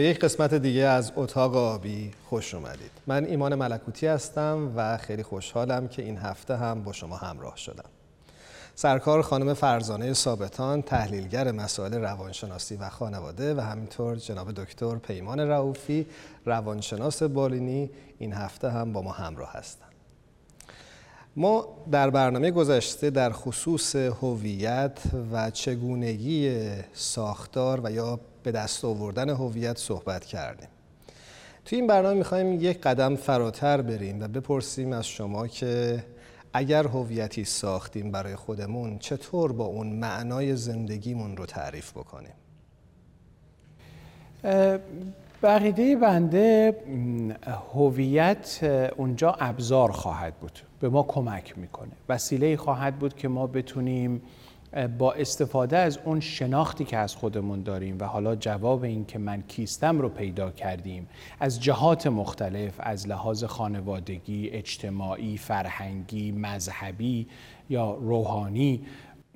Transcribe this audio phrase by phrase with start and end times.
[0.00, 2.90] به یک قسمت دیگه از اتاق آبی خوش اومدید.
[3.06, 7.84] من ایمان ملکوتی هستم و خیلی خوشحالم که این هفته هم با شما همراه شدم.
[8.74, 16.06] سرکار خانم فرزانه ثابتان تحلیلگر مسائل روانشناسی و خانواده و همینطور جناب دکتر پیمان رعوفی
[16.46, 19.90] روانشناس بالینی این هفته هم با ما همراه هستند.
[21.36, 24.98] ما در برنامه گذشته در خصوص هویت
[25.32, 30.68] و چگونگی ساختار و یا به دست آوردن هویت صحبت کردیم.
[31.64, 36.04] توی این برنامه می‌خوایم یک قدم فراتر بریم و بپرسیم از شما که
[36.52, 42.32] اگر هویتی ساختیم برای خودمون چطور با اون معنای زندگیمون رو تعریف بکنیم؟
[45.42, 46.76] بقیده بنده
[47.74, 48.60] هویت
[48.96, 51.92] اونجا ابزار خواهد بود به ما کمک می‌کنه.
[52.08, 54.22] وسیله خواهد بود که ما بتونیم
[54.98, 59.42] با استفاده از اون شناختی که از خودمون داریم و حالا جواب این که من
[59.42, 61.08] کیستم رو پیدا کردیم
[61.40, 67.26] از جهات مختلف از لحاظ خانوادگی، اجتماعی، فرهنگی، مذهبی
[67.70, 68.80] یا روحانی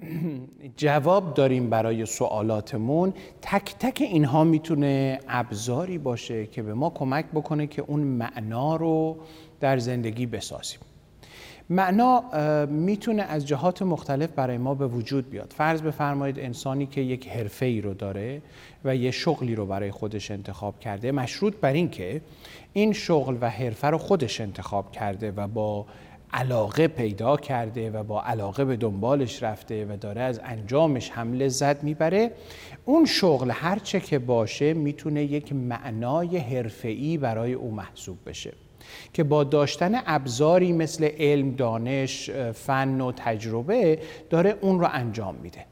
[0.76, 3.14] جواب داریم برای سوالاتمون.
[3.42, 9.16] تک تک اینها می‌تونه ابزاری باشه که به ما کمک بکنه که اون معنا رو
[9.60, 10.80] در زندگی بسازیم.
[11.70, 12.24] معنا
[12.66, 15.54] می‌تونه از جهات مختلف برای ما به وجود بیاد.
[15.56, 18.42] فرض بفرمایید انسانی که یک حرفه ای رو داره
[18.84, 22.20] و یه شغلی رو برای خودش انتخاب کرده مشروط بر این که
[22.72, 25.86] این شغل و حرفه رو خودش انتخاب کرده و با
[26.32, 31.84] علاقه پیدا کرده و با علاقه به دنبالش رفته و داره از انجامش هم لذت
[31.84, 32.30] می‌بره.
[32.84, 38.52] اون شغل هرچه که باشه می‌تونه یک معنای حرفه‌ای برای او محسوب بشه.
[39.12, 43.98] که با داشتن ابزاری مثل علم، دانش، فن و تجربه
[44.30, 45.64] داره اون رو انجام میده.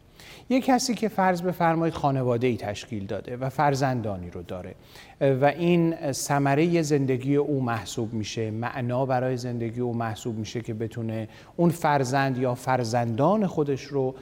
[0.50, 4.74] یک کسی که فرض بفرمایید خانواده ای تشکیل داده و فرزندانی رو داره.
[5.22, 11.28] و این ثمره زندگی او محسوب میشه معنا برای زندگی او محسوب میشه که بتونه
[11.56, 14.14] اون فرزند یا فرزندان خودش رو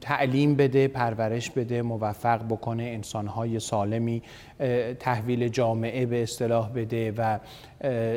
[0.00, 4.22] تعلیم بده پرورش بده موفق بکنه انسانهای سالمی
[5.00, 7.38] تحویل جامعه به اصطلاح بده و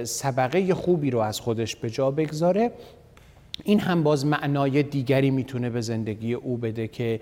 [0.03, 2.71] سبقه خوبی رو از خودش به جا بگذاره.
[3.63, 7.19] این هم باز معنای دیگری می‌تونه به زندگی او بده که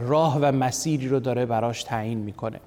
[0.00, 2.60] راه و مسیری رو داره براش تعیین می‌کنه.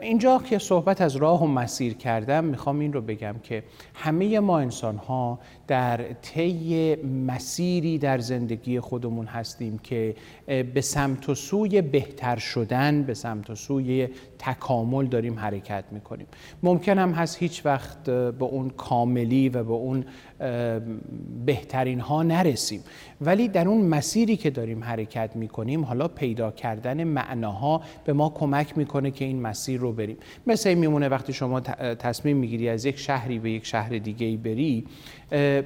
[0.00, 3.62] اینجا که صحبت از راه و مسیر کردم می‌خوام این رو بگم که
[3.94, 5.38] همه ما انسان ها
[5.72, 6.96] در طی
[7.26, 10.14] مسیری در زندگی خودمون هستیم که
[10.46, 16.26] به سمت و سوی بهتر شدن به سمت و سوی تکامل داریم حرکت می‌کنیم.
[16.62, 20.04] ممکن هم هست هیچ وقت به اون کاملی و به اون
[21.46, 22.80] بهترین ها نرسیم.
[23.20, 28.78] ولی در اون مسیری که داریم حرکت می‌کنیم حالا پیدا کردن معناها به ما کمک
[28.78, 30.16] می‌کنه که این مسیر رو بریم.
[30.46, 34.84] مثل میمونه وقتی شما تصمیم می‌گیری از یک شهری به یک شهر دیگه ای بری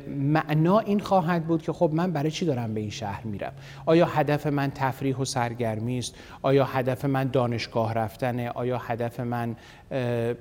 [0.08, 3.52] معنا این خواهد بود که خب من برای چی دارم به این شهر میرم؟
[3.86, 9.56] آیا هدف من تفریح و سرگرمی است؟ آیا هدف من دانشگاه رفتنه؟ آیا هدف من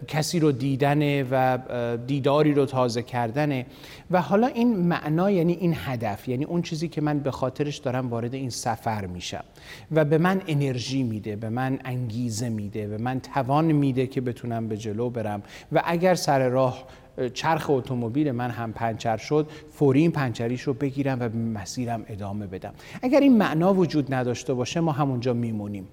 [0.07, 1.57] کسی رو دیدنه و
[2.07, 3.66] دیداری رو تازه کردنه؟
[4.11, 8.09] و حالا این معنا یعنی این هدف یعنی اون چیزی که من به خاطرش دارم
[8.09, 9.43] وارد این سفر میشم.
[9.91, 14.67] و به من انرژی میده به من انگیزه میده به من توان میده که بتونم
[14.67, 15.43] به جلو برم.
[15.72, 16.83] و اگر سر راه
[17.34, 22.48] چرخ اتومبیل من هم پنچر شد فوری این پنچریش رو بگیرم و به مسیرم ادامه
[22.48, 22.74] بدم.
[23.02, 25.88] اگر این معنا وجود نداشته باشه ما همونجا میمونیم.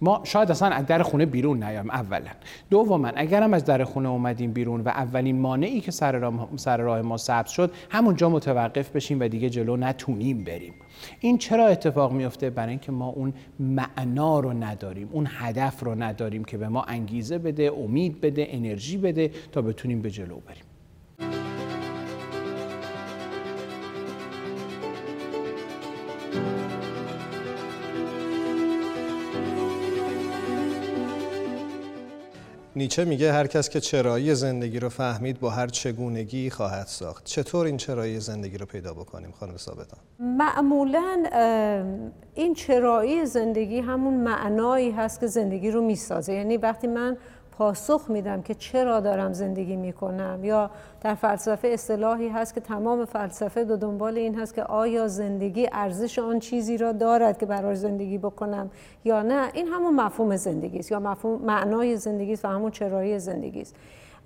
[0.00, 2.30] ما شاید اصلا از در خونه بیرون نیام اولا.
[2.70, 7.02] دوما اگرم از در خونه اومدیم بیرون و اولین مانعی که سر راه, سر راه
[7.02, 10.74] ما سبز شد همونجا متوقف بشیم و دیگه جلو نتونیم بریم.
[11.20, 16.44] این چرا اتفاق میفته برای اینکه ما اون معنا رو نداریم اون هدف رو نداریم
[16.44, 20.73] که به ما انگیزه بده امید بده انرژی بده تا بتونیم به جلو بریم.
[32.76, 37.24] نیچه میگه هر کس که چرایی زندگی رو فهمید با هر چگونگی خواهد ساخت.
[37.24, 41.22] چطور این چرایی زندگی رو پیدا بکنیم خانم ثابتان معمولا
[42.34, 46.32] این چرایی زندگی همون معنایی هست که زندگی رو می‌سازه.
[46.32, 47.16] یعنی وقتی من
[47.58, 50.44] پاسخ میدم که چرا دارم زندگی می‌کنم.
[50.44, 50.70] یا
[51.00, 56.18] در فلسفه اصطلاحی هست که تمام فلسفه دو دنبال این هست که آیا زندگی ارزش
[56.18, 58.70] آن چیزی را دارد که برای زندگی بکنم
[59.04, 59.50] یا نه.
[59.54, 63.74] این همون مفهوم زندگی است یا مفهوم معنای زندگی است و همون چرایی زندگی است.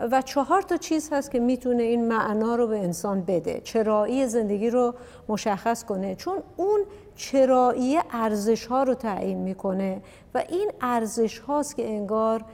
[0.01, 4.71] و چهار تا چیز هست که می‌تونه این معنا رو به انسان بده چرایی زندگی
[4.71, 4.95] رو
[5.29, 6.15] مشخص کنه.
[6.15, 6.81] چون اون
[7.17, 10.01] چرایی ارزش ها رو تعیین می‌کنه
[10.35, 12.45] و این ارزش هاست که انگار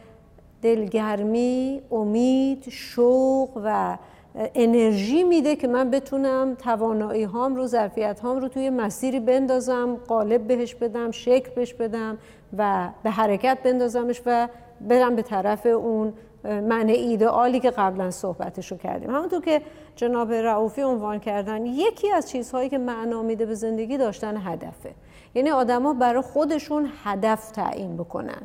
[0.64, 3.98] دلگرمی، امید، شوق و
[4.34, 10.46] انرژی میده که من بتونم توانایی هام رو ظرفیت هام رو توی مسیری بندازم قالب
[10.46, 12.18] بهش بدم شکل بهش بدم
[12.58, 14.48] و به حرکت بندازمش و
[14.80, 16.12] برم به طرف اون
[16.44, 19.10] معنی ایدئالی که قبلا صحبتش رو کردیم.
[19.10, 19.62] همونطور که
[19.96, 24.94] جناب رعوفی عنوان کردن یکی از چیزهایی که معنا میده به زندگی داشتن هدفه.
[25.34, 28.42] یعنی آدما برای خودشون هدف تعیین بکنن.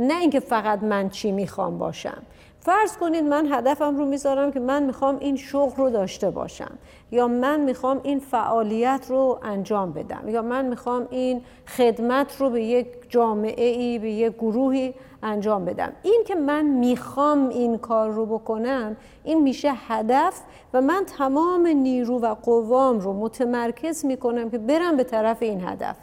[0.00, 2.22] نه اینکه فقط من چی می‌خوام باشم.
[2.60, 6.78] فرض کنید من هدفم رو می‌ذارم که من می‌خوام این شغل رو داشته باشم.
[7.12, 10.28] یا من می‌خوام این فعالیت رو انجام بدم.
[10.28, 15.92] یا من می‌خوام این خدمت رو به یک جامعه ای به یک گروهی انجام بدم.
[16.02, 20.40] این که من می‌خوام این کار رو بکنم این میشه هدف
[20.74, 25.96] و من تمام نیرو و قوام رو متمرکز می‌کنم که برم به طرف این هدف.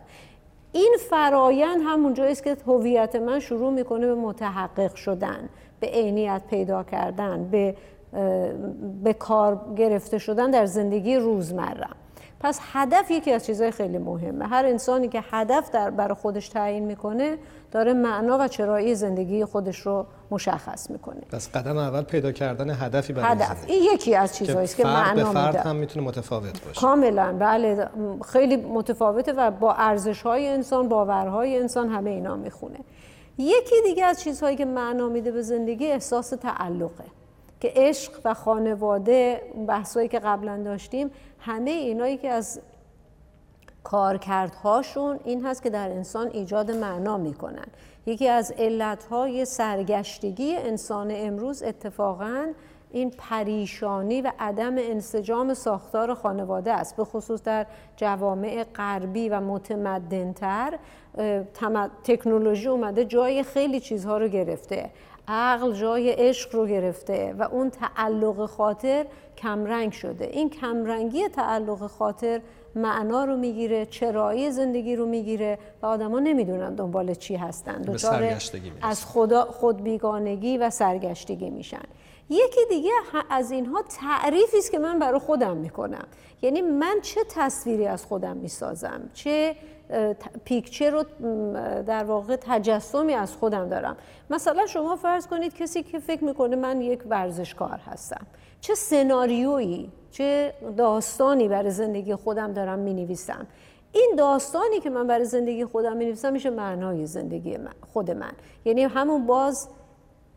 [0.74, 6.84] این فرایند همونجایی است که هویت من شروع می‌کنه به متحقق شدن به عینیت پیدا
[6.84, 7.76] کردن به
[9.04, 11.88] به کار گرفته شدن در زندگی روزمره.
[12.44, 14.48] پس هدف یکی از چیزهای خیلی مهمه.
[14.48, 17.38] هر انسانی که هدف در برای خودش تعیین می‌کنه
[17.72, 21.22] داره معنا و چرایی زندگی خودش رو مشخص می‌کنه.
[21.32, 23.58] پس قدم اول پیدا کردن هدفی برای هدف.
[23.58, 23.74] زندگی.
[23.74, 26.82] این یکی از چیزهایی که, که معنا به فرد هم می‌تونه متفاوت باشه.
[26.82, 27.34] کاملا.
[27.40, 27.90] بله
[28.26, 32.80] خیلی متفاوته و با ارزش های انسان باورهای انسان همه اینا می‌خونه.
[33.38, 37.04] یکی دیگه از چیزهایی که معنا میده به زندگی احساس تعلقه.
[37.62, 42.62] که عشق و خانواده بحثایی که قبلا داشتیم همه اینایی که از
[43.84, 47.66] کارکردهاشون این هست که در انسان ایجاد معنا می‌کنن.
[48.06, 52.46] یکی از علتهای سرگشتگی انسان امروز اتفاقا
[52.92, 56.96] این پریشانی و عدم انسجام ساختار خانواده است.
[56.96, 57.66] به خصوص در
[57.96, 60.80] جوامع غربی و متمدنتر
[62.04, 64.90] تکنولوژی اومده جای خیلی چیزها رو گرفته.
[65.32, 69.06] عقل جای عشق رو گرفته و اون تعلق خاطر
[69.38, 70.26] کمرنگ شده.
[70.26, 72.42] این کمرنگی تعلق خاطر
[72.76, 77.82] معنا رو می‌گیره چرایی زندگی رو می‌گیره و آدما نمی‌دونن دنبال چی هستن.
[77.82, 78.38] دچار
[78.82, 81.86] از خدا خودبیگانگی و سرگشتگی میشن.
[82.30, 82.92] یکی دیگه
[83.30, 86.06] از اینها تعریفی است که من برای خودم می‌کنم.
[86.42, 89.56] یعنی من چه تصویری از خودم می‌سازم؟ چه
[90.46, 91.04] پیکچه رو
[91.84, 93.98] در واقع تجسمی از خودم دارم.
[94.30, 98.26] مثلا شما فرض کنید کسی که فکر می‌کنه من یک ورزشکار هستم.
[98.62, 103.48] چه سناریویی چه داستانی برای زندگی خودم دارم می نویسم
[103.92, 108.32] این داستانی که من برای زندگی خودم می نویسم میشه معنای زندگی من خود من.
[108.66, 109.70] یعنی همون باز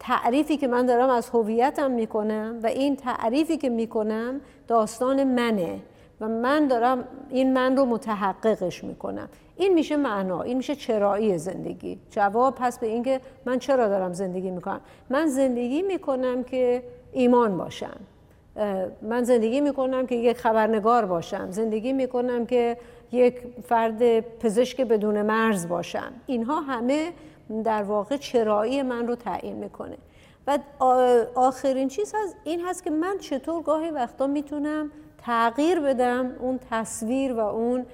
[0.01, 5.81] تعریفی که من دارم از هویتم می‌کنم و این تعریفی که می‌کنم داستان منه
[6.21, 9.29] و من دارم این من رو متحققش می‌کنم.
[9.57, 11.99] این میشه معنا این میشه چرایی زندگی.
[12.11, 14.81] جواب پس به اینکه من چرا دارم زندگی می‌کنم؟
[15.11, 17.97] من زندگی می‌کنم که ایمان باشم.
[19.03, 21.51] من زندگی می‌کنم که یک خبرنگار باشم.
[21.51, 22.77] زندگی می‌کنم که
[23.13, 26.13] یک فرد پزشک بدون مرز باشم.
[26.27, 27.13] اینها همه
[27.65, 29.97] در واقع چرایی من رو تعیین می‌کنه.
[30.47, 30.59] و
[31.35, 37.33] آخرین چیز هست این هست که من چطور گاهی وقتا می‌تونم تغییر بدم اون تصویر
[37.33, 37.87] و اون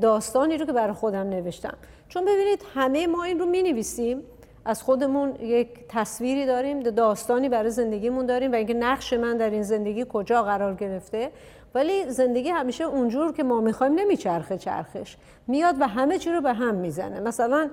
[0.00, 1.74] داستانی رو که برای خودم نوشتم.
[2.08, 4.22] چون ببینید همه ما این رو می نویسیم
[4.64, 9.62] از خودمون یک تصویری داریم داستانی برای زندگیمون داریم و اینکه نقش من در این
[9.62, 11.30] زندگی کجا قرار گرفته.
[11.74, 15.16] ولی زندگی همیشه اونجور که ما می‌خوایم نمیچرخه چرخش.
[15.46, 17.20] میاد و همه چی رو به هم می‌زنه.
[17.20, 17.70] مثلا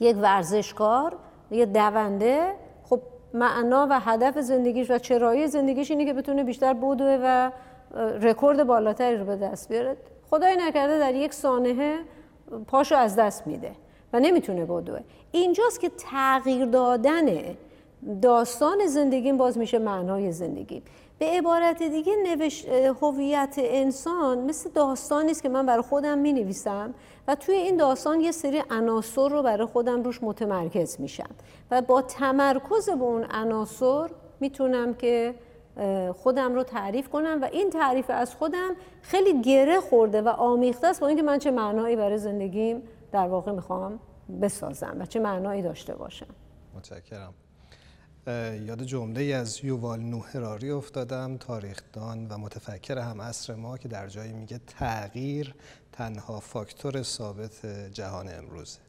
[0.00, 1.16] یک ورزشکار
[1.50, 2.52] یه دونده.
[2.84, 3.00] خب
[3.34, 7.50] معنا و هدف زندگیش و چرایی زندگیش اینه که بتونه بیشتر بدوه و
[8.22, 9.96] رکورد بالاتری رو به دست بیاره.
[10.34, 11.98] خدای نکرده در یک سانحه
[12.66, 13.72] پاشو از دست میده
[14.12, 15.00] و نمی‌تونه بدوه.
[15.32, 17.26] اینجاست که تغییر دادن
[18.22, 20.82] داستان زندگیم باز میشه معنای زندگی
[21.18, 22.12] به عبارت دیگه
[23.02, 26.94] هویت انسان مثل داستانی است که من برای خودم می نویسم
[27.28, 31.30] و توی این داستان یه سری عناصر رو برای خودم روش متمرکز میشم.
[31.70, 34.10] و با تمرکز به اون عناصر
[34.40, 35.34] می‌تونم که
[36.14, 41.00] خودم رو تعریف کنم و این تعریف از خودم خیلی گره خورده و آمیخته است
[41.00, 44.00] با اینکه من چه معنایی برای زندگیم در واقع می‌خوام
[44.42, 46.26] بسازم و چه معنایی داشته باشم.
[46.74, 47.34] متشکرم.
[48.66, 54.32] یاد جمله از یووال نوهراری افتادم تاریخدان و متفکر هم عصر ما که در جایی
[54.32, 55.54] میگه تغییر
[55.92, 58.83] تنها فاکتور ثابت جهان امروزه.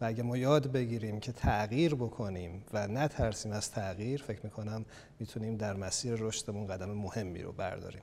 [0.00, 4.84] و اگه ما یاد بگیریم که تغییر بکنیم و نترسیم از تغییر فکر می‌کنم
[5.18, 8.02] می‌تونیم در مسیر رشدمون قدم مهمی رو برداریم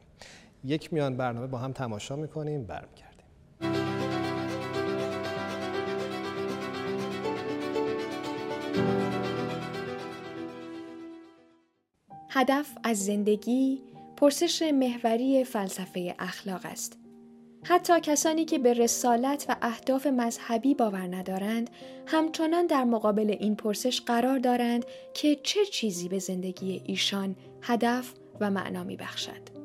[0.64, 3.12] یک میان برنامه با هم تماشا می‌کنیم برمیگردیم
[12.30, 13.82] هدف از زندگی
[14.18, 17.01] پرسش محوری فلسفه اخلاق است.
[17.64, 21.70] حتی کسانی که به رسالت و اهداف مذهبی باور ندارند
[22.06, 28.52] همچنان در مقابل این پرسش قرار دارند که چه چیزی به زندگی ایشان هدف و
[28.52, 29.62] معنا می بخشد.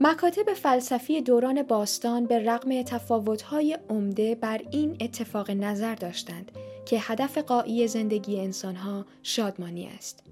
[0.00, 6.52] مکاتب فلسفی دوران باستان به رغم تفاوت‌های عمده بر این اتفاق نظر داشتند
[6.86, 10.22] که هدف قایی زندگی انسانها شادمانی است.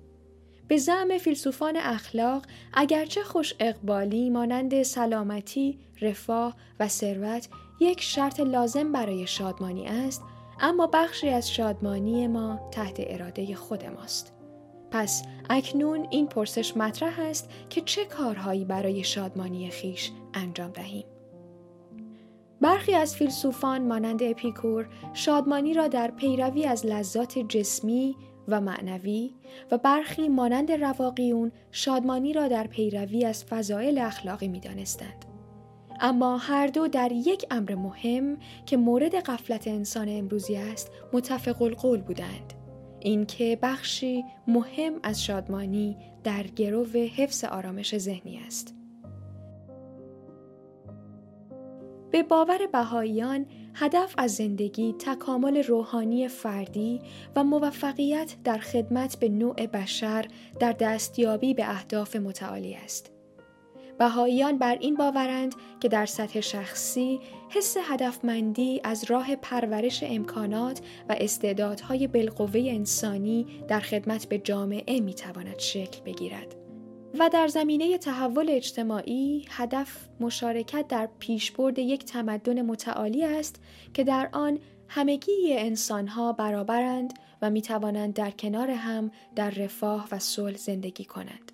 [0.70, 7.48] به زعم فیلسوفان اخلاق اگرچه خوش اقبالی مانند سلامتی، رفاه و ثروت
[7.80, 10.22] یک شرط لازم برای شادمانی است
[10.60, 14.32] اما بخشی از شادمانی ما تحت اراده خود ماست.
[14.90, 21.04] پس اکنون این پرسش مطرح است که چه کارهایی برای شادمانی خیش انجام دهیم.
[22.60, 28.16] برخی از فیلسوفان مانند اپیکور شادمانی را در پیروی از لذات جسمی
[28.48, 29.30] و معنوی
[29.70, 35.24] و برخی مانند رواقیون شادمانی را در پیروی از فضایل اخلاقی می دانستند.
[36.00, 42.00] اما هر دو در یک امر مهم که مورد قفلت انسان امروزی است متفق القول
[42.00, 42.52] بودند.
[43.00, 48.79] اینکه بخشی مهم از شادمانی در گرو حفظ آرامش ذهنی است.
[52.10, 57.00] به باور بهاییان هدف از زندگی تکامل روحانی فردی
[57.36, 60.24] و موفقیت در خدمت به نوع بشر
[60.60, 63.12] در دستیابی به اهداف متعالی است.
[63.98, 71.16] بهاییان بر این باورند که در سطح شخصی حس هدفمندی از راه پرورش امکانات و
[71.18, 76.59] استعدادهای بالقوه انسانی در خدمت به جامعه می‌تواند شکل بگیرد.
[77.18, 83.62] و در زمینه تحول اجتماعی هدف مشارکت در پیشبرد یک تمدن متعالی است
[83.94, 87.12] که در آن همگی انسانها برابرند
[87.42, 91.52] و می توانند در کنار هم در رفاه و صلح زندگی کنند.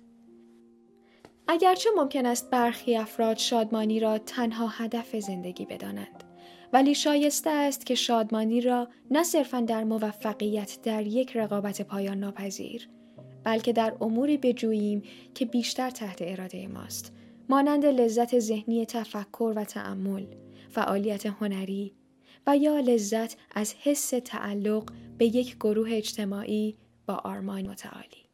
[1.47, 6.23] اگرچه ممکن است برخی افراد شادمانی را تنها هدف زندگی بدانند
[6.73, 12.89] ولی شایسته است که شادمانی را نه صرفا در موفقیت در یک رقابت پایان ناپذیر
[13.47, 15.03] بلکه در اموری بجوییم
[15.35, 17.11] که بیشتر تحت اراده ماست.
[17.49, 20.25] مانند لذت ذهنی تفکر و تعمل
[20.69, 21.93] فعالیت هنری
[22.47, 24.83] و یا لذت از حس تعلق
[25.17, 28.25] به یک گروه اجتماعی با آرمان متعالی.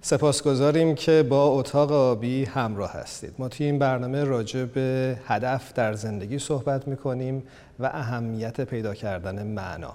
[0.00, 3.34] سپاسگزاریم که با اتاق آبی همراه هستید.
[3.38, 7.42] ما توی این برنامه راجع به هدف در زندگی صحبت می‌کنیم
[7.78, 9.94] و اهمیت پیدا کردن معنا.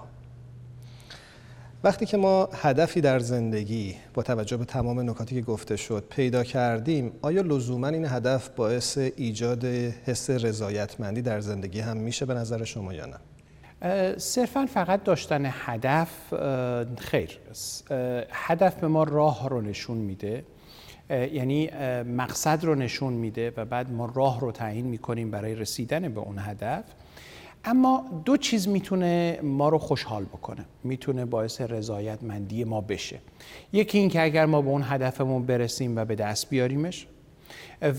[1.84, 6.44] وقتی که ما هدفی در زندگی با توجه به تمام نکاتی که گفته شد پیدا
[6.44, 9.64] کردیم آیا لزوما این هدف باعث ایجاد
[10.04, 13.18] حس رضایتمندی در زندگی هم میشه به نظر شما یا نه؟
[14.18, 16.34] صرفا فقط داشتن هدف
[16.98, 17.38] خیر.
[18.30, 20.44] هدف به ما راه رو نشون میده.
[21.10, 21.70] یعنی
[22.02, 26.38] مقصد رو نشون میده و بعد ما راه رو تعیین می‌کنیم برای رسیدن به اون
[26.38, 26.84] هدف.
[27.64, 30.64] اما دو چیز می‌تونه ما رو خوشحال بکنه.
[30.84, 33.18] می‌تونه باعث رضایتمندی ما بشه.
[33.72, 37.06] یکی این که اگر ما به اون هدفمون برسیم و به دست بیاریمش.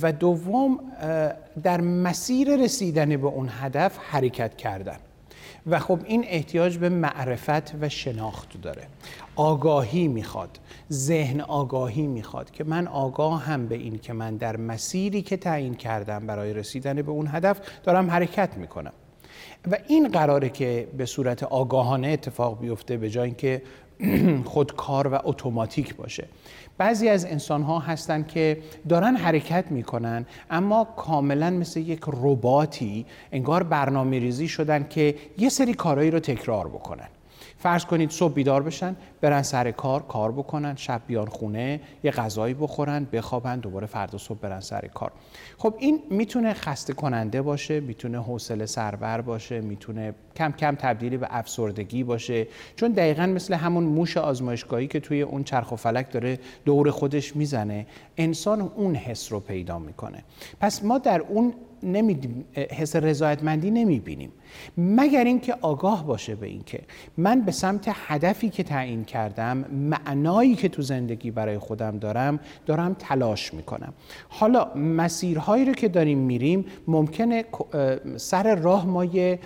[0.02, 0.80] و دوم
[1.64, 4.98] در مسیر رسیدن به اون هدف حرکت کردن.
[5.68, 8.88] و خب این احتیاج به معرفت و شناخت داره.
[9.36, 10.60] آگاهی می‌خواد.
[10.92, 15.74] ذهن آگاهی می‌خواد که من آگاه هم به این که من در مسیری که تعیین
[15.74, 18.94] کردم برای رسیدن به اون هدف دارم حرکت می‌کنم.
[19.72, 23.62] و این قراره که به صورت آگاهانه اتفاق بیفته به جای اینکه
[24.54, 26.28] خودکار و اتوماتیک باشه.
[26.78, 28.58] بعضی از انسان ها هستن که
[28.90, 35.74] دارن حرکت می‌کنن اما کاملا مثل یک رباتی انگار برنامه ریزی شدن که یه سری
[35.74, 37.08] کارهایی رو تکرار بکنن.
[37.66, 42.54] فرض کنید صبح بیدار بشن برن سر کار کار بکنن شب بیان خونه یه غذایی
[42.54, 45.12] بخورن بخوابن دوباره فردا صبح برن سر کار.
[45.58, 51.28] خب این می‌تونه خسته کننده باشه می‌تونه حوصله سربر باشه می‌تونه کم کم تبدیلی به
[51.30, 52.48] افسردگی باشه.
[52.76, 57.36] چون دقیقا مثل همون موش آزمایشگاهی که توی اون چرخ و فلک داره دور خودش
[57.36, 57.86] می‌زنه
[58.18, 60.24] انسان اون حس رو پیدا می‌کنه.
[60.60, 61.54] پس ما در اون
[61.84, 64.32] نمیدیم حس رضایتمندی نمی‌بینیم.
[64.78, 66.82] مگر اینکه آگاه باشه به اینکه
[67.18, 72.96] من به سمت هدفی که تعیین کردم معنایی که تو زندگی برای خودم دارم دارم
[73.00, 73.94] تلاش می‌کنم.
[74.30, 77.46] حالا مسیرهایی رو که داریم میریم ممکنه
[78.18, 79.40] سر راه ما یه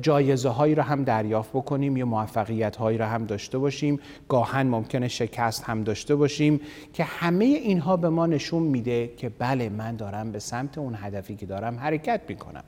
[0.00, 4.00] جایزه هایی رو هم دریافت بکنیم یا موفقیت هایی رو هم داشته باشیم.
[4.28, 6.60] گاهن ممکنه شکست هم داشته باشیم
[6.92, 11.36] که همه اینها به ما نشون میده که بله من دارم به سمت اون هدفی
[11.36, 12.64] که دارم حرکت می‌کنم.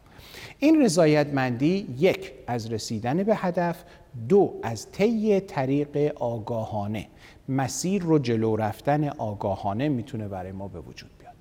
[0.59, 3.85] این رضایتمندی یک از رسیدن به هدف
[4.29, 7.09] دو از طی طریق آگاهانه.
[7.49, 11.35] مسیر رو جلو رفتن آگاهانه می‌تونه برای ما به وجود بیاد.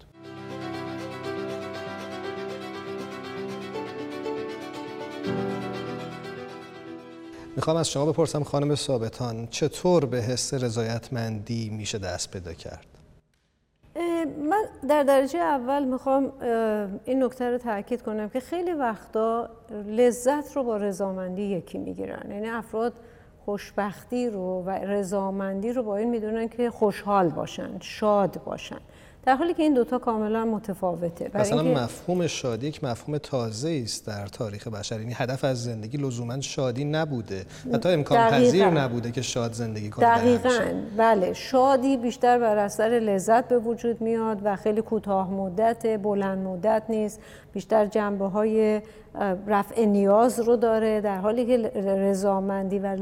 [7.56, 12.93] می‌خوام از شما بپرسم خانم ثابتان چطور به حس رضایتمندی میشه دست پیدا کرد؟
[14.90, 16.32] در درجه اول می‌خوام
[17.06, 19.50] این نکته رو تاکید کنم که خیلی وقتا
[19.88, 22.32] لذت رو با رضامندی یکی می‌گیرن.
[22.32, 22.94] یعنی افراد
[23.46, 28.80] خوشبختی رو و رضامندی رو با این می‌دونن که خوشحال باشن شاد باشن.
[29.26, 31.32] در حالی که این دوتا کاملا متفاوته.
[31.34, 35.00] مثلا مفهوم شادی یک مفهوم تازه است در تاریخ بشر.
[35.00, 37.46] یعنی هدف از زندگی لزوما شادی نبوده.
[37.74, 40.50] حتی امکان پذیر نبوده که شاد زندگی کنه دقیقا.
[40.98, 46.84] بله شادی بیشتر بر اثر لذت به وجود میاد و خیلی کوتاه مدت بلند مدت
[46.90, 47.20] نیست.
[47.54, 48.82] بیشتر جنبه های
[49.48, 51.02] رفع نیاز رو داره.
[51.02, 52.98] در حالی که رضامندی و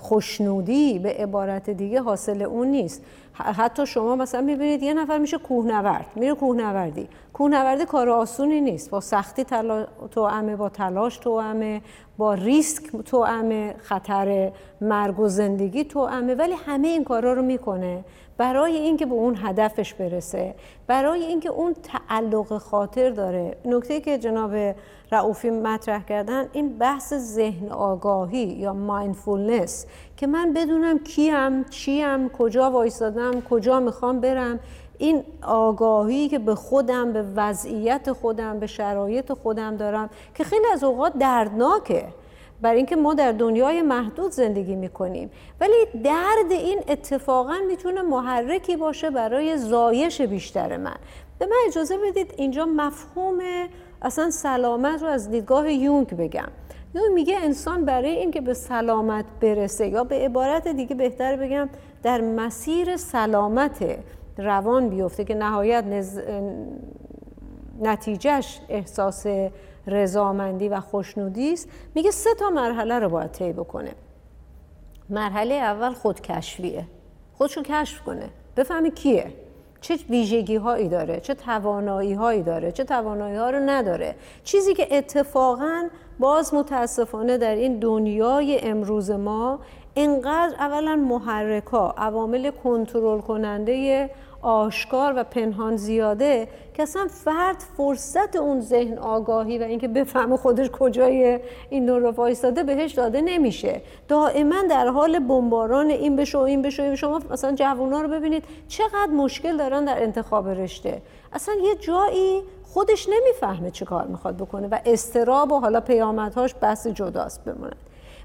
[0.00, 3.04] خوشنودی به عبارت دیگه حاصل اون نیست.
[3.32, 7.08] حتی شما مثلا می‌بینید یه نفر میشه کوهنورد میره کوهنوردی.
[7.32, 8.90] کوهنوردی کار آسونی نیست.
[8.90, 9.44] با سختی
[10.10, 11.80] توامه با تلاش توامه
[12.18, 18.04] با ریسک توامه خطر مرگ و زندگی توامه ولی همه این کارا رو می‌کنه.
[18.38, 20.54] برای اینکه به اون هدفش برسه
[20.86, 23.56] برای اینکه اون تعلق خاطر داره.
[23.64, 24.74] نکته که جناب
[25.12, 32.70] رعوفی مطرح کردن این بحث ذهن آگاهی یا مایندفولنس که من بدونم کیم چیم کجا
[32.70, 34.60] وایستادم کجا می‌خوام برم
[34.98, 40.84] این آگاهی که به خودم به وضعیت خودم به شرایط خودم دارم که خیلی از
[40.84, 42.04] اوقات دردناکه.
[42.62, 45.30] برای اینکه ما در دنیای محدود زندگی می‌کنیم.
[45.60, 50.96] ولی درد این اتفاقا می‌تونه محرکی باشه برای زایش بیشتر من.
[51.38, 53.38] به من اجازه بدید اینجا مفهوم
[54.02, 56.48] اصلا سلامت رو از دیدگاه یونگ بگم.
[56.94, 61.68] یونگ میگه انسان برای اینکه به سلامت برسه یا به عبارت دیگه بهتر بگم
[62.02, 63.98] در مسیر سلامت
[64.38, 66.20] روان بیفته که نهایت نز...
[67.80, 69.26] نتیجهش احساس
[69.88, 71.68] رضامندی و خوشنودی است.
[71.94, 73.92] میگه سه تا مرحله رو باید طی بکنه.
[75.10, 76.84] مرحله اول خودکشفیه
[77.34, 78.30] خودشو کشف کنه.
[78.56, 79.32] بفهمه کیه؟
[79.80, 84.96] چه ویژگی هایی داره؟ چه توانایی هایی داره؟ چه توانایی ها رو نداره؟ چیزی که
[84.96, 89.58] اتفاقا باز متاسفانه در این دنیای امروز ما
[89.96, 94.10] انقدر اولا محرکا عوامل کنترل کننده
[94.42, 100.70] آشکار و پنهان زیاده که اصلا فرد فرصت اون ذهن آگاهی و اینکه بفهمه خودش
[100.70, 103.80] کجای این نور رو وایستاده بهش داده نمیشه.
[104.08, 108.44] دائما در حال بمباران این بشه و این بشه این شما مثلا جوونا رو ببینید
[108.68, 111.02] چقدر مشکل دارن در انتخاب رشته.
[111.32, 116.86] اصلا یه جایی خودش نمی‌فهمه چه کار می‌خواد بکنه و استراب و حالا پیامدهاش بحث
[116.86, 117.76] جداست بمونه.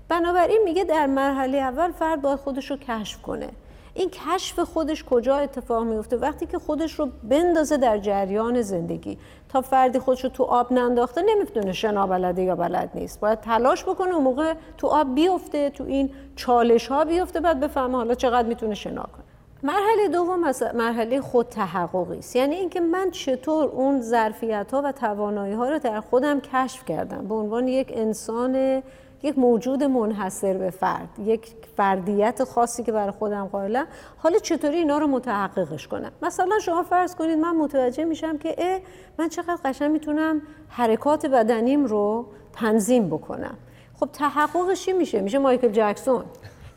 [0.09, 3.49] بنابراین میگه در مرحله اول فرد باید خودش رو کشف کنه.
[3.93, 9.17] این کشف خودش کجا اتفاق میفته وقتی که خودش رو بندازه در جریان زندگی
[9.49, 13.19] تا فردی خودش رو تو آب ننداخته نمی‌تونه شنا بلده یا بلد نیست.
[13.19, 17.97] باید تلاش بکنه اون موقع تو آب بیفته تو این چالش ها بیفته بعد بفهمه
[17.97, 19.23] حالا چقدر می‌تونه شنا کنه.
[19.63, 22.35] مرحله دوم مرحله خود تحققی است.
[22.35, 27.27] یعنی اینکه من چطور اون ظرفیت ها و توانایی ها رو در خودم کشف کردم.
[27.27, 28.83] به عنوان یک انسان
[29.23, 33.87] یک موجود منحصر به فرد یک فردیت خاصی که برای خودم قائلم.
[34.17, 38.79] حالا چطوری اینا رو متحققش کنم؟ مثلا شما فرض کنید من متوجه میشم که اه
[39.19, 43.57] من چقدر قشنگ می‌تونم حرکات بدنیم رو تنظیم بکنم.
[43.99, 46.23] خب تحققش میشه؟ میشه مایکل جکسون.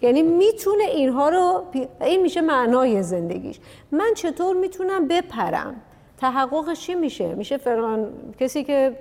[0.00, 1.64] یعنی می‌تونه اینها رو
[2.00, 3.61] این میشه معنای زندگیش.
[3.92, 5.74] من چطور می‌تونم بپرم؟
[6.18, 8.98] تحققش چی میشه؟ میشه فلان کسی که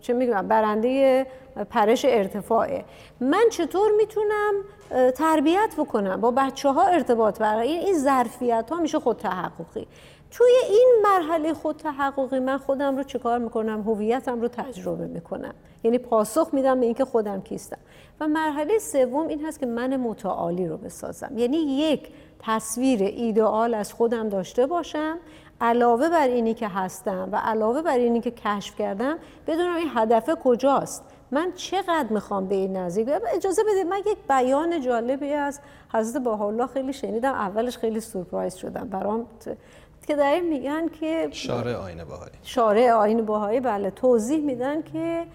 [0.00, 1.26] چه میگم برنده
[1.70, 2.84] پرش ارتفاعه.
[3.20, 4.54] من چطور می‌تونم
[5.14, 9.86] تربیت بکنم؟ با بچه ها ارتباط برقرار این ظرفیت ها میشه خود تحققی.
[10.30, 15.54] توی این مرحله خود تحققی من خودم رو چکار می‌کنم؟ هویتم رو تجربه می‌کنم.
[15.84, 17.78] یعنی پاسخ میدم به اینکه خودم کیستم.
[18.20, 21.32] و مرحله سوم این هست که من متعالی رو بسازم.
[21.36, 25.18] یعنی یک تصویر ایدئال از خودم داشته باشم
[25.62, 30.30] علاوه بر اینی که هستم و علاوه بر اینی که کشف کردم بدونم این هدف
[30.44, 35.60] کجاست؟ من چقدر می‌خوام به این نزدیک اجازه بدید من یک بیان جالبی از
[35.92, 39.26] حضرت الله خیلی شنیدم اولش خیلی سورپرایز شدم برام.
[40.06, 45.26] که در میگن که شارع آین باهایی شارع آین باهایی بله توضیح میدن که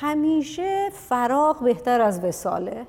[0.00, 2.86] همیشه فراغ بهتر از وساله.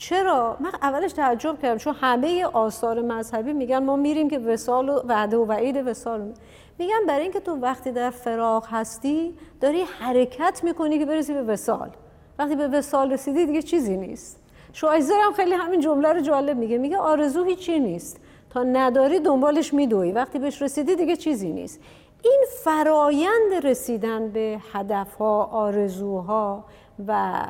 [0.00, 5.02] چرا؟ من اولش تعجب کردم چون همه آثار مذهبی میگن ما میریم که وسال و
[5.08, 6.32] وعده و وعید وسال
[6.78, 11.90] میگن برای اینکه تو وقتی در فراغ هستی داری حرکت می‌کنی که برسی به وسال
[12.38, 14.40] وقتی به وسال رسیدی دیگه چیزی نیست.
[14.72, 16.78] شوایزر هم خیلی همین جمله رو جالب میگه.
[16.78, 18.20] میگه آرزو هیچی نیست.
[18.50, 20.12] تا نداری دنبالش میدوی.
[20.12, 21.80] وقتی بهش رسیدی دیگه چیزی نیست.
[22.24, 26.64] این فرایند رسیدن به هدفها آرزوها
[27.06, 27.42] و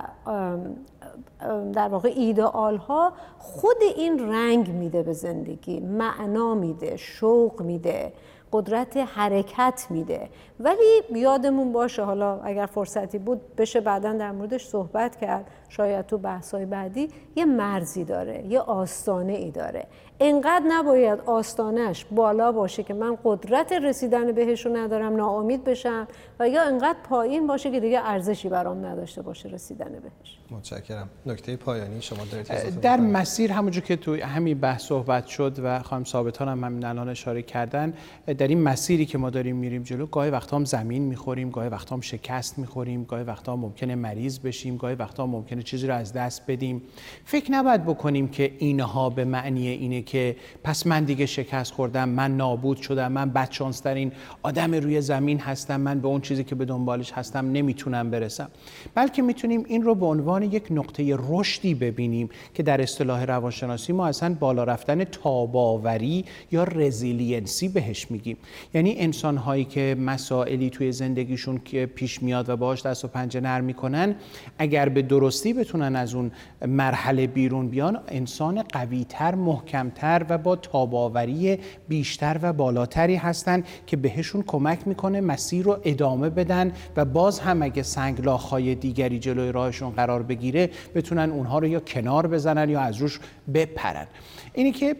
[1.72, 8.12] در واقع ایدئال ها خود این رنگ میده به زندگی معنا میده شوق میده
[8.52, 10.28] قدرت حرکت میده.
[10.60, 16.18] ولی یادمون باشه حالا اگر فرصتی بود بشه بعدا در موردش صحبت کرد شاید تو
[16.18, 19.86] بحثای بعدی یه مرزی داره یه آستانه ای داره.
[20.20, 26.08] انقدر نباید آستانش بالا باشه که من قدرت رسیدن بهش رو ندارم ناامید بشم
[26.40, 30.38] و یا انقدر پایین باشه که دیگه ارزشی برام نداشته باشه رسیدن بهش.
[30.50, 31.08] متشکرم.
[31.30, 36.04] نکته پایانی شما دارید در مسیر همونجور که تو همین بحث صحبت شد و خانم
[36.04, 37.94] ثابتان هم همین الان اشاره کردن
[38.38, 41.94] در این مسیری که ما داریم میریم جلو گاهی وقتا هم زمین می‌خوریم گاهی وقتا
[41.94, 46.42] هم شکست می‌خوریم گاهی وقتا ممکنه مریض بشیم گاهی وقتا ممکنه چیزی رو از دست
[46.48, 46.82] بدیم.
[47.24, 52.36] فکر نباید بکنیم که اینها به معنی اینه که پس من دیگه شکست خوردم من
[52.36, 54.12] نابود شدم من بدشانسترین
[54.42, 58.48] آدم روی زمین هستم من به اون چیزی که به دنبالش هستم نمی‌تونم برسم.
[58.94, 64.06] بلکه می‌تونیم این رو به عنوان یک نقطه رشدی ببینیم که در اصطلاح روانشناسی ما
[64.06, 68.36] اصلا بالا رفتن تاباوری یا resiliency بهش میگیم.
[68.74, 73.40] یعنی انسان هایی که مسائلی توی زندگیشون که پیش میاد و باهاش دست و پنجه
[73.40, 74.14] نرم می‌کنن
[74.58, 76.30] اگر به درستی بتونن از اون
[76.66, 81.58] مرحله بیرون بیان انسان قویتر محکمتر و با تاب‌آوری
[81.88, 87.62] بیشتر و بالاتری هستند که بهشون کمک می‌کنه مسیر رو ادامه بدن و باز هم
[87.62, 92.96] اگه سنگلاخهای دیگری جلوی راهشون قرار بگیره بتونن اونها رو یا کنار بزنن یا از
[92.96, 93.20] روش
[93.54, 94.06] بپرن.
[94.54, 94.96] اینی که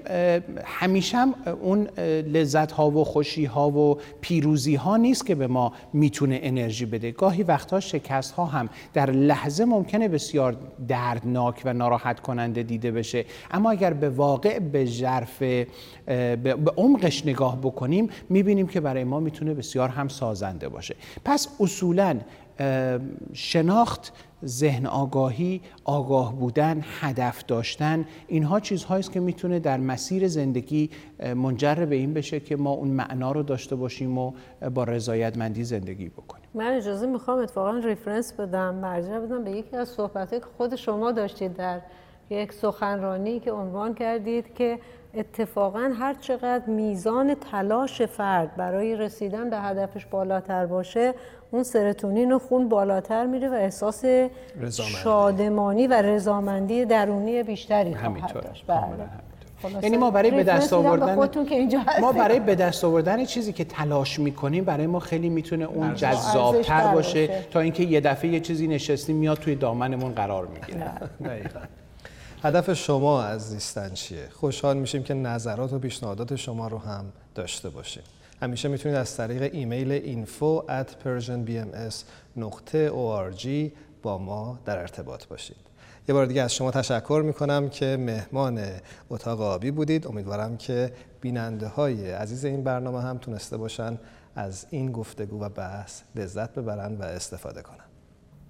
[0.64, 1.88] همیشه هم اون
[2.32, 7.10] لذت ها و خوشی ها و پیروزی ها نیست که به ما می‌تونه انرژی بده.
[7.10, 10.56] گاهی وقتها شکست ها هم در لحظه ممکنه بسیار
[10.88, 13.24] دردناک و ناراحت کننده دیده بشه.
[13.50, 19.54] اما اگر به واقع به ژرف به عمقش نگاه بکنیم می‌بینیم که برای ما می‌تونه
[19.54, 20.96] بسیار هم سازنده باشه.
[21.24, 22.16] پس اصولا
[23.32, 24.12] شناخت
[24.44, 30.90] ذهن آگاهی آگاه بودن هدف داشتن اینها چیزهایی است که می‌تونه در مسیر زندگی
[31.36, 34.32] منجر به این بشه که ما اون معنا رو داشته باشیم و
[34.74, 36.44] با رضایتمندی زندگی بکنیم.
[36.54, 41.12] من اجازه می‌خوام اتفاقا ریفرنس بدم مرجع بدم به یکی از صحبت‌های که خود شما
[41.12, 41.80] داشتید در
[42.30, 44.78] یک سخنرانی که عنوان کردید که
[45.14, 51.14] اتفاقا هر چقدر میزان تلاش فرد برای رسیدن به هدفش بالاتر باشه
[51.50, 54.04] اون سرتونین و خون بالاتر میره و احساس
[54.70, 58.64] شادمانی و رضامندی درونی بیشتری خواهد داشت.
[58.66, 58.78] بله.
[59.82, 61.14] یعنی ما برای به دست آوردن
[62.00, 66.94] ما برای به دست آوردن چیزی که تلاش می‌کنیم برای ما خیلی می‌تونه اون جذابتر
[66.94, 70.90] باشه تا اینکه یه دفعه یه چیزی نشستیم میاد توی دامنمون قرار می‌گیره.
[72.42, 77.68] هدف شما از زیستن چیه؟ خوشحال میشیم که نظرات و پیشنهادات شما رو هم داشته
[77.70, 78.02] باشیم.
[78.42, 81.06] همیشه می‌تونید از طریق ایمیل info at
[84.02, 85.56] با ما در ارتباط باشید.
[86.08, 88.62] یه بار دیگه از شما تشکر می‌کنم که مهمان
[89.10, 90.06] اتاق آبی بودید.
[90.06, 93.98] امیدوارم که بیننده های عزیز این برنامه هم تونسته باشن
[94.34, 97.89] از این گفتگو و بحث لذت ببرن و استفاده کنن.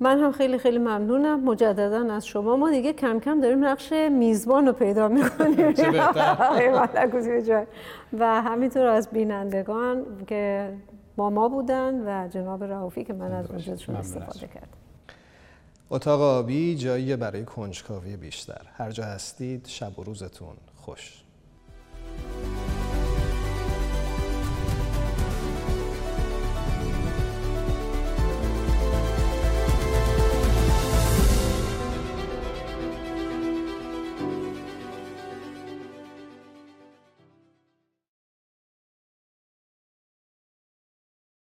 [0.00, 1.44] من هم خیلی خیلی ممنونم.
[1.44, 2.56] مجددا از شما.
[2.56, 5.74] ما دیگه کم کم داریم نقش میزبان رو پیدا می‌کنیم.
[8.18, 10.72] و همینطور از بینندگان که
[11.16, 14.66] با ما بودن و جناب رعوفی که من از وجودشون استفاده کردم.
[15.90, 18.62] اتاق آبی جایی برای کنجکاوی بیشتر.
[18.76, 21.22] هر جا هستید شب و روزتون خوش.